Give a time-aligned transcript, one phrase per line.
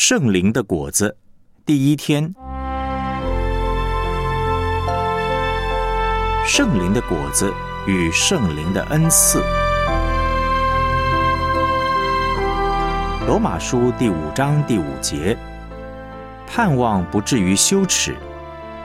[0.00, 1.16] 圣灵的果子，
[1.66, 2.32] 第一天。
[6.46, 7.52] 圣灵的果子
[7.84, 9.42] 与圣灵的恩赐。
[13.26, 15.36] 罗马书第五章第五节，
[16.46, 18.16] 盼望不至于羞耻，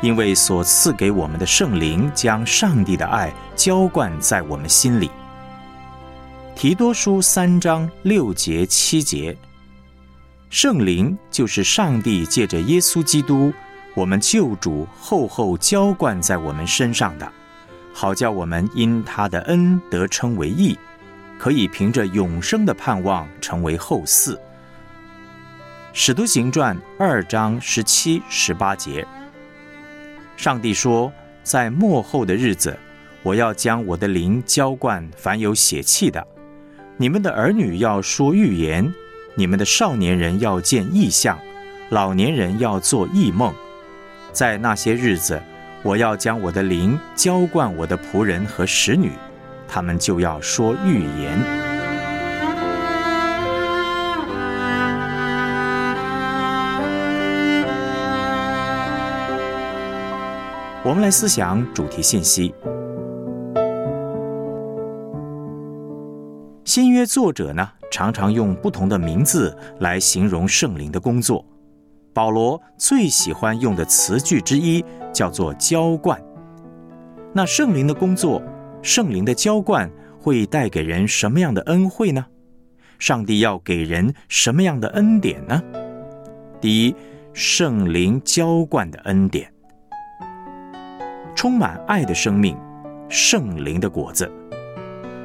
[0.00, 5.10] 因为所赐给我们的圣灵将上帝的爱浇灌在我们心里。
[6.56, 9.36] 提多书三章六节七节，
[10.52, 13.50] 圣灵就是上帝借着耶稣基督，
[13.94, 17.26] 我们救主厚厚浇灌在我们身上的。
[17.94, 20.78] 好叫我们因他的恩得称为义，
[21.38, 24.38] 可以凭着永生的盼望成为后嗣。
[25.94, 29.06] 使徒行传二章十七、十八节，
[30.36, 31.10] 上帝说
[31.42, 32.78] ：“在末后的日子，
[33.22, 36.26] 我要将我的灵浇灌凡有血气的。
[36.98, 38.92] 你们的儿女要说预言，
[39.34, 41.38] 你们的少年人要见异象，
[41.90, 43.52] 老年人要做异梦。
[44.32, 45.40] 在那些日子。”
[45.84, 49.10] 我要将我的灵浇灌我的仆人和使女，
[49.66, 51.36] 他们就要说预言。
[60.84, 62.54] 我们来思想主题信息。
[66.64, 71.44] 新约作者呢，常常用不同的名字来形容圣灵的工作。
[72.14, 74.82] 保罗最喜欢用的词句之一
[75.12, 76.18] 叫做“浇灌”。
[77.34, 78.42] 那圣灵的工作，
[78.82, 82.24] 圣灵的浇灌会带给人什么样的恩惠呢？
[82.98, 85.62] 上帝要给人什么样的恩典呢？
[86.62, 86.94] 第一，
[87.34, 89.52] 圣灵浇灌的恩典，
[91.34, 92.56] 充满爱的生命，
[93.08, 94.30] 圣灵的果子。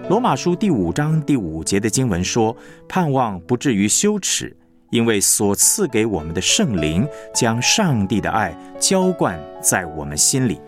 [0.09, 2.55] 罗马书第五章第五节的经文说
[2.88, 4.55] ：“盼望不至于羞耻。”
[4.89, 7.05] 因为所赐给我们的圣灵，
[7.36, 10.61] 将上帝的爱浇灌在我们心里。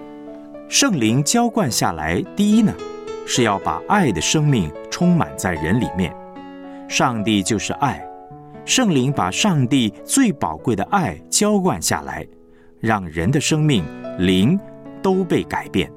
[0.68, 2.74] 圣灵浇灌下来，第一呢，
[3.26, 6.14] 是要把爱的生命充满在人里面。
[6.90, 8.06] 上帝就是爱，
[8.66, 12.28] 圣灵把上帝最宝贵的爱浇灌下来，
[12.82, 13.86] 让人的生命
[14.18, 14.60] 灵
[15.02, 15.90] 都被改变，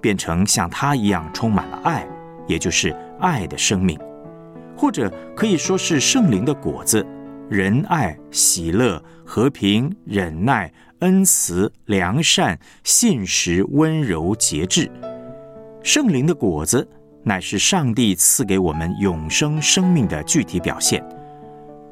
[0.00, 2.04] 变成像他一样充满了爱，
[2.46, 3.98] 也就是爱的生命，
[4.76, 7.04] 或者可以说是圣灵的果子。
[7.50, 14.90] 仁爱、喜乐、和平、忍耐、恩慈、良善、信实、温柔、节制，
[15.82, 16.88] 圣灵的果子，
[17.22, 21.04] 乃是上帝赐给我们永生生命的具体表现。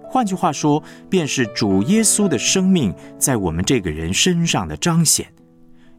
[0.08, 5.26] 换句话说，便是主耶稣的生命在我们这个人身上的彰显，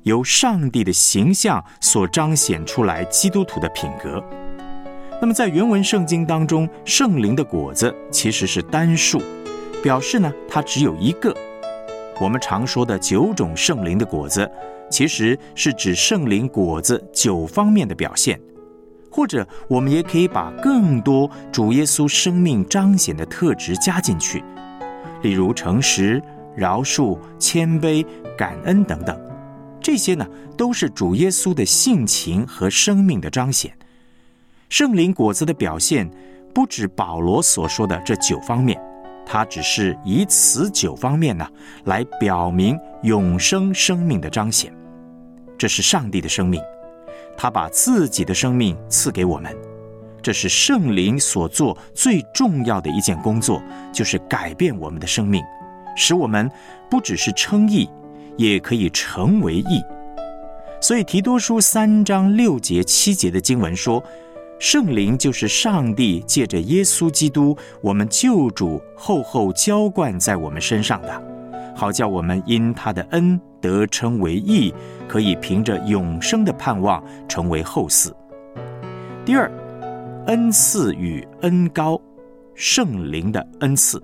[0.01, 4.21] 由上帝的形象所彰显出来基督徒的品格。
[5.23, 9.21] 那么，在原文圣经当中，圣灵的果子其实是单数。
[9.81, 11.33] 表示呢，它只有一个。
[12.19, 14.51] 我们常说的九种圣灵的果子，
[14.91, 18.37] 其实是指圣灵果子九方面的表现，
[19.09, 24.43] 或者我们也可以把更多主耶稣生命彰显的特质加进去，
[25.21, 26.21] 例如诚实、
[26.53, 28.05] 饶恕、谦卑、
[28.37, 29.17] 感恩等等。
[29.79, 33.73] 这些呢，都是主耶稣的性情和生命的彰显。
[34.73, 36.09] 圣灵果子的表现，
[36.51, 38.75] 不止保罗所说的这九方面。
[39.23, 41.47] 它只是以此九方面呢，
[41.83, 44.73] 来表明永生生命的彰显。
[45.59, 46.59] 这是上帝的生命，
[47.37, 49.55] 他把自己的生命赐给我们。
[50.23, 53.61] 这是圣灵所做最重要的一件工作，
[53.93, 55.43] 就是改变我们的生命，
[55.95, 56.49] 使我们
[56.89, 57.87] 不只是称义，
[58.37, 59.83] 也可以成为义。
[60.81, 64.03] 所以提多书三章六节七节的经文说。
[64.63, 71.21] 圣灵就是上帝借着耶稣基督，我们救主厚厚浇灌在我们身上的，
[71.75, 74.73] 好叫我们因他的恩得称为义，
[75.05, 78.13] 可以凭着永生的盼望成为后嗣。
[79.25, 79.51] 第二，
[80.27, 81.99] 恩赐与恩高，
[82.55, 84.01] 圣灵的恩赐，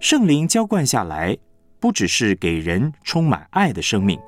[0.00, 1.36] 圣灵浇灌下来，
[1.78, 4.18] 不只是给人充满爱的生命。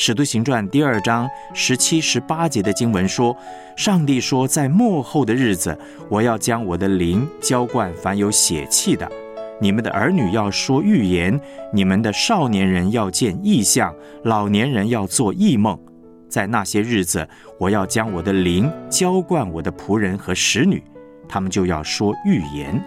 [0.00, 3.36] 使徒行传第二章十七、十八节的经文说
[3.74, 5.76] ：“上帝说，在末后的日子，
[6.08, 9.10] 我要将我的灵浇灌凡有血气的。
[9.60, 11.38] 你们的儿女要说预言，
[11.72, 13.92] 你们的少年人要见异象，
[14.22, 15.76] 老年人要做异梦。
[16.28, 17.28] 在那些日子，
[17.58, 20.80] 我要将我的灵浇灌我的仆人和使女，
[21.28, 22.80] 他们就要说预言。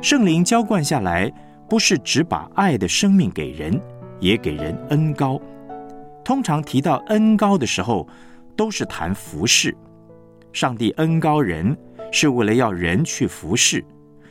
[0.00, 1.28] 圣灵浇灌下来，
[1.68, 3.80] 不是只把爱的生命给人，
[4.20, 5.36] 也给人恩高。”
[6.24, 8.06] 通常提到恩高的时候，
[8.56, 9.76] 都是谈服侍。
[10.52, 11.76] 上帝恩高人，
[12.10, 13.84] 是为了要人去服侍。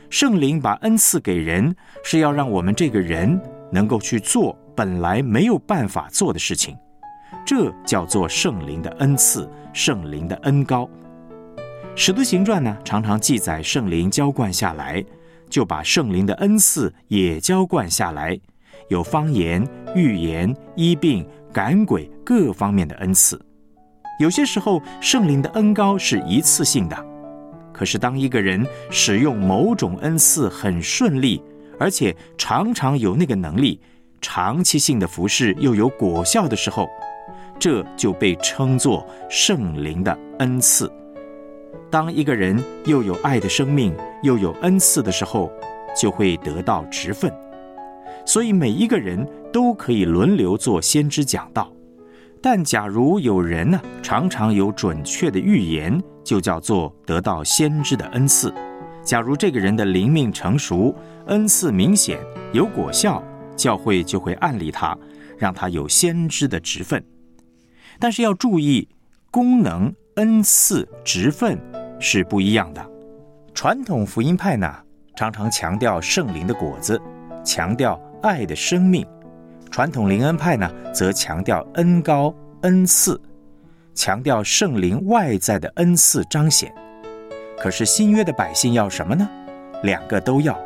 [0.08, 1.74] 圣灵把恩赐给人，
[2.04, 3.40] 是要让我们这个人
[3.70, 6.76] 能够去做本来没有办法做的事情，
[7.46, 10.88] 这叫做圣灵的恩赐，圣灵的恩高。
[11.96, 15.04] 使徒行传呢，常常记载圣灵浇灌下来，
[15.50, 18.38] 就把圣灵的恩赐也浇灌下来，
[18.88, 23.40] 有方言、预言、医病、赶鬼各方面的恩赐。
[24.18, 26.96] 有些时候，圣灵的恩高是一次性的。
[27.72, 31.42] 可是，当一个人使用某种恩赐很顺利，
[31.80, 33.80] 而且常常有那个能力，
[34.20, 36.88] 长期性的服侍又有果效的时候，
[37.58, 40.92] 这就被称作圣灵的恩赐。
[41.90, 45.50] 当一个人又有爱的生命，又有恩赐的时候，
[46.00, 47.32] 就会得到职分。
[48.24, 51.72] 所以，每一个人都可以轮流做先知讲道。
[52.40, 56.02] 但假如有人呢，常常有准确的预言。
[56.24, 58.54] 就叫做得到先知的恩赐。
[59.02, 60.94] 假如这个人的灵命成熟，
[61.26, 62.20] 恩赐明显
[62.52, 63.20] 有果效，
[63.56, 64.96] 教会就会按立他，
[65.36, 67.04] 让他有先知的职分。
[67.98, 68.88] 但是要注意，
[69.32, 71.58] 功能、恩赐、职分
[71.98, 72.90] 是不一样的。
[73.52, 74.72] 传统福音派呢，
[75.16, 77.02] 常常强调圣灵的果子，
[77.44, 79.04] 强调爱的生命；
[79.70, 83.20] 传统灵恩派呢，则强调恩高、恩赐。
[83.94, 86.72] 强调圣灵外在的恩赐彰显，
[87.58, 89.28] 可是新约的百姓要什么呢？
[89.82, 90.58] 两个都要，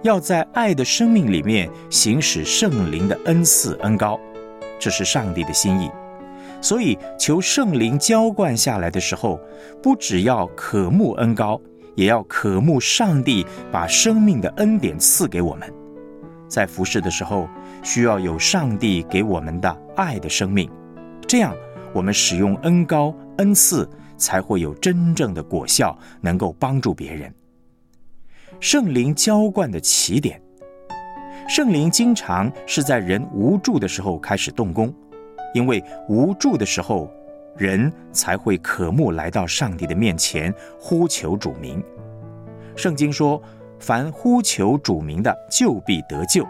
[0.00, 4.18] 要在爱的生命里面行使圣灵的恩赐恩高，
[4.78, 5.90] 这是上帝的心意。
[6.62, 9.38] 所以求圣灵浇灌下来的时候，
[9.82, 11.60] 不只要渴慕恩高，
[11.94, 15.70] 也要渴慕上帝把生命的恩典赐给我们。
[16.48, 17.48] 在服侍的时候，
[17.82, 20.70] 需要有上帝给我们的爱的生命，
[21.26, 21.54] 这样。
[21.92, 23.88] 我们使用恩高恩赐，
[24.18, 27.32] 才会有真正的果效，能够帮助别人。
[28.60, 30.38] 圣灵浇灌的起点，
[31.48, 34.92] 圣灵经常是在人无助的时候开始动工，
[35.54, 37.10] 因为无助的时候，
[37.56, 41.82] 人才会渴慕来到上帝的面前呼求主名。
[42.76, 43.42] 圣经说
[43.78, 46.46] ：“凡呼求主名的，就必得救。”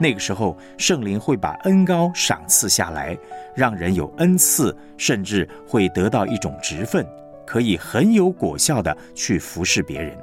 [0.00, 3.14] 那个时候，圣灵会把恩高赏赐下来，
[3.54, 7.06] 让人有恩赐，甚至会得到一种职分，
[7.46, 10.16] 可以很有果效的去服侍别人。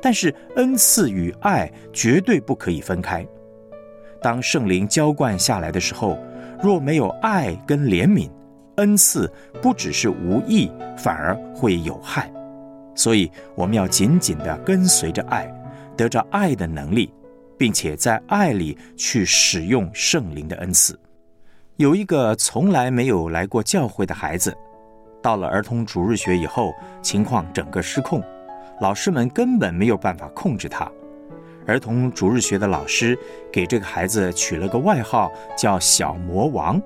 [0.00, 3.26] 但是，恩赐与爱绝对不可以分开。
[4.22, 6.18] 当圣灵浇灌下来的时候，
[6.62, 8.30] 若没有爱跟怜悯，
[8.76, 9.30] 恩赐
[9.60, 12.32] 不只是无益，反而会有害。
[12.96, 15.46] 所以，我们要紧紧的跟随着爱，
[15.96, 17.12] 得着爱的能力。
[17.58, 20.98] 并且在爱里去使用圣灵的恩赐。
[21.76, 24.54] 有一个从来没有来过教会的孩子，
[25.22, 28.22] 到了儿童主日学以后，情况整个失控，
[28.80, 30.86] 老师们根本没有办法控制他。
[31.66, 33.18] 儿童主日学的老师
[33.50, 36.78] 给这个孩子取了个外号，叫“小魔王”。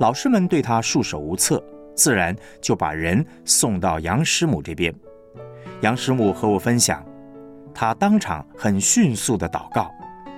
[0.00, 1.62] 老师们对他束手无策，
[1.94, 4.92] 自然就把人送到杨师母这边。
[5.84, 7.04] 杨师母和我分享。
[7.74, 9.92] 他当场很迅速的祷告，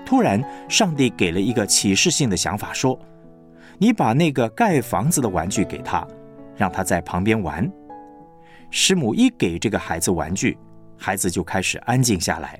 [0.04, 2.98] 突然，上帝给了一个启示性的想法，说
[3.78, 6.04] ：“你把那个盖房子的玩具给他，
[6.56, 7.70] 让他在旁边玩。”
[8.70, 10.58] 师母一给这个孩子玩具，
[10.98, 12.58] 孩子就开始安静下来，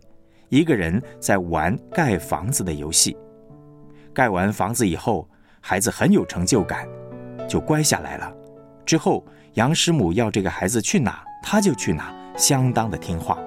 [0.49, 3.17] 一个人在玩盖房子的游戏。
[4.15, 5.29] 盖完房子以后，
[5.61, 6.87] 孩子很有成就感，
[7.49, 8.33] 就乖下来了。
[8.85, 13.39] 之后，杨师母要这个孩子去哪，他就去哪，相当的听话。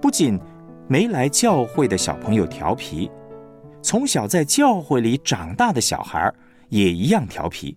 [0.00, 0.38] 不仅
[0.86, 3.10] 没来教会的小朋友调皮，
[3.82, 6.32] 从小在教会里长大的小孩
[6.68, 7.76] 也一样调皮，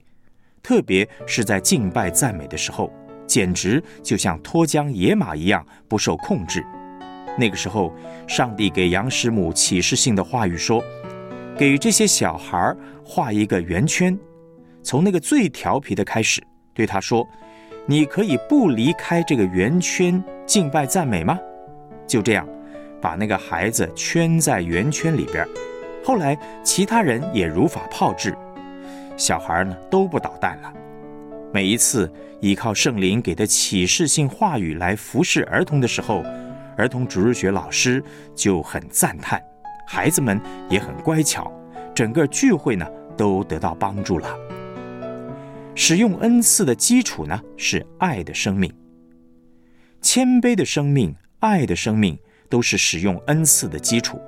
[0.62, 2.92] 特别是在敬拜赞美的时候，
[3.26, 6.66] 简直就像脱缰野马一样不受控制。
[7.40, 7.94] 那个时候，
[8.28, 10.84] 上帝给杨师母启示性的话语说
[11.58, 14.18] ：“给这些小孩画一个圆圈，
[14.84, 16.42] 从那个最调皮的开始，
[16.74, 17.26] 对他说
[17.90, 21.40] ：‘你可以不离开这个圆圈敬拜赞美吗？’”
[22.06, 22.48] 就这样，
[23.02, 25.48] 把那个孩子圈在圆圈里边。
[26.04, 28.36] 后来，其他人也如法炮制，
[29.16, 30.74] 小孩呢都不捣蛋了。
[31.54, 36.24] 每一次依靠圣灵给的启示性话语来服侍儿童的时候，
[36.76, 38.04] 儿童主日学老师
[38.36, 39.42] 就很赞叹，
[39.88, 40.40] 孩子们
[40.70, 41.52] 也很乖巧，
[41.96, 44.28] 整个聚会呢都得到帮助了。
[45.80, 48.74] 使用恩赐的基础呢是爱的生命，
[50.02, 51.16] 谦卑的生命。
[51.40, 52.18] 爱的生命
[52.50, 54.20] 都是使用恩赐的基础。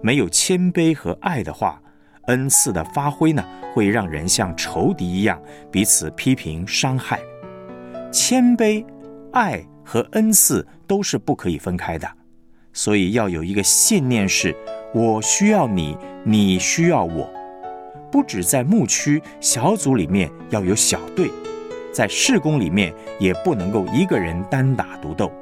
[0.00, 1.78] 没有谦卑和爱的话，
[2.28, 5.38] 恩赐的发挥呢，会让人像仇敌一样
[5.70, 7.20] 彼此批评伤害。
[8.10, 8.82] 谦卑、
[9.32, 12.10] 爱和恩赐都是不可以分开的。
[12.72, 14.56] 所以要有一个信念是：
[14.94, 17.30] 我需要你，你需要我。
[18.12, 21.30] 不止在牧区小组里面要有小队，
[21.92, 25.32] 在事工里面也不能够一个人单打独斗。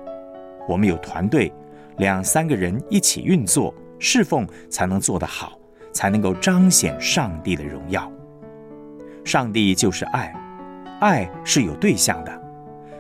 [0.69, 1.53] 我们有团队，
[1.99, 5.59] 两三个人一起运作侍奉，才能做得好，
[5.93, 8.11] 才能够彰显上帝的荣耀。
[9.25, 10.33] 上帝就是爱，
[11.01, 12.41] 爱是有对象的。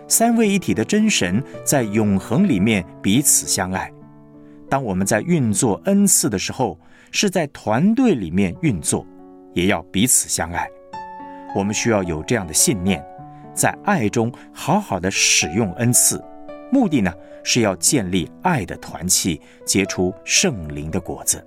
[0.09, 3.89] 三位一体的真神在永恒里面彼此相爱。
[4.69, 6.77] 当我们在运作恩赐的时候，
[7.13, 9.07] 是在团队里面运作，
[9.53, 10.69] 也要彼此相爱。
[11.55, 13.05] 我们需要有这样的信念，
[13.53, 16.23] 在爱中好好的使用恩赐，
[16.71, 21.45] 目的呢是要建立爱的团契，结出圣灵的果子。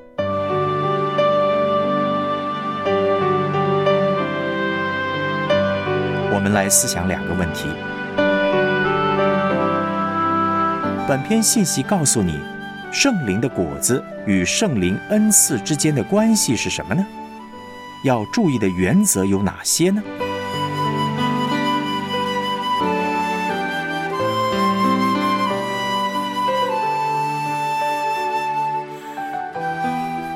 [6.36, 7.70] 我们来思想两个问题。
[11.08, 12.40] 本篇信息告诉你，
[12.92, 17.06] 圣灵的果子与圣灵恩赐之间的关系是什么呢？
[18.04, 20.04] 要注意的原则有哪些呢？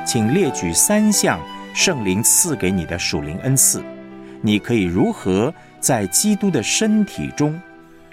[0.05, 1.37] 请列举三项
[1.73, 3.83] 圣灵赐给你的属灵恩赐，
[4.41, 7.59] 你可以如何在基督的身体中？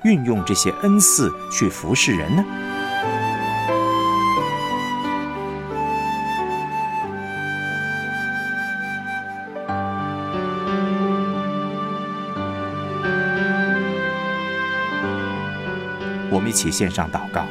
[0.02, 2.44] 运用这些恩赐去服侍人呢？
[16.34, 17.46] 我们一起献上祷告。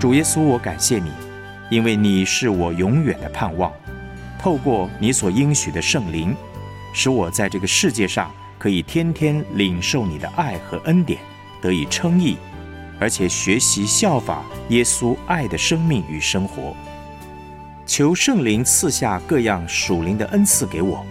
[0.00, 1.12] 主耶稣，我感谢你，
[1.70, 3.72] 因为你是我永远的盼望。
[4.38, 6.34] 透过你所应许的圣灵，
[6.92, 8.30] 使我在这个世界上。
[8.58, 11.20] 可以天天领受你的爱和恩典，
[11.60, 12.38] 得以称义，
[12.98, 16.74] 而且学习效法耶稣爱的生命与生活。
[17.84, 21.04] 求圣灵赐下各样属灵的恩赐给我，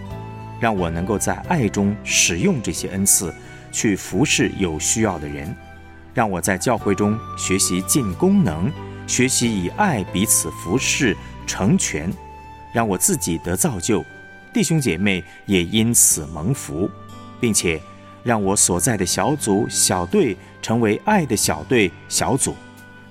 [0.58, 3.32] 让我能够在爱中使用这些恩赐，
[3.76, 5.54] 去服侍有需要的人。
[6.14, 8.72] 让我在教会中学习尽功能，
[9.06, 11.14] 学习以爱彼此服侍
[11.46, 12.10] 成全，
[12.72, 14.02] 让我自己得造就，
[14.50, 16.90] 弟兄姐妹也因此蒙福。
[17.38, 17.78] 并且，
[18.24, 22.56] 让我所在的小组、小队成为爱的小队、小组，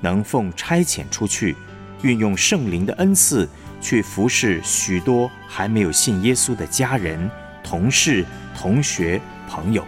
[0.02, 1.56] 能奉差遣出去，
[2.02, 3.48] 运用圣灵的恩赐
[3.80, 7.30] 去服侍许多还没有信耶稣的家人、
[7.64, 8.26] 同事、
[8.58, 9.86] 同学、朋友，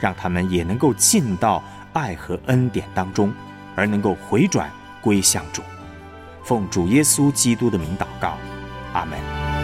[0.00, 1.62] 让他们也能够进到
[1.92, 3.32] 爱和恩典当中，
[3.74, 5.62] 而能够回转归向主。
[6.44, 8.36] 奉主耶稣基督的名祷告，
[8.92, 9.55] 阿门。